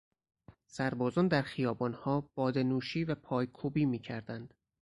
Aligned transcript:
سربازان 0.65 1.27
در 1.27 1.41
خیابانها 1.41 2.29
بادهنوشی 2.35 3.03
و 3.03 3.15
پایکوبی 3.15 3.85
میکردند. 3.85 4.53